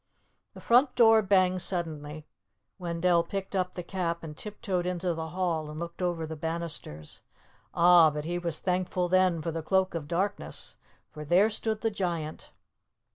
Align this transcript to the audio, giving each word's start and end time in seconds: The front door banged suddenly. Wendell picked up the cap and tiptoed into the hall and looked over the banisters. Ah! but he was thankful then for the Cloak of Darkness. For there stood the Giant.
The 0.55 0.61
front 0.61 0.95
door 0.95 1.21
banged 1.21 1.61
suddenly. 1.61 2.25
Wendell 2.79 3.21
picked 3.21 3.55
up 3.55 3.75
the 3.75 3.83
cap 3.83 4.23
and 4.23 4.35
tiptoed 4.35 4.87
into 4.87 5.13
the 5.13 5.27
hall 5.27 5.69
and 5.69 5.79
looked 5.79 6.01
over 6.01 6.25
the 6.25 6.35
banisters. 6.35 7.21
Ah! 7.75 8.09
but 8.09 8.25
he 8.25 8.39
was 8.39 8.57
thankful 8.57 9.07
then 9.07 9.43
for 9.43 9.51
the 9.51 9.61
Cloak 9.61 9.93
of 9.93 10.07
Darkness. 10.07 10.75
For 11.11 11.23
there 11.23 11.51
stood 11.51 11.81
the 11.81 11.91
Giant. 11.91 12.49